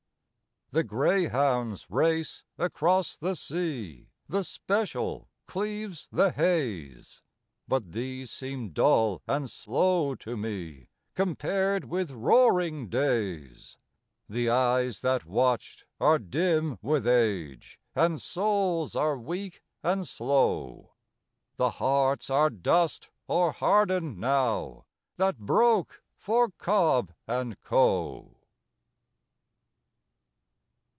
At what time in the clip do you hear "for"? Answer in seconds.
26.15-26.49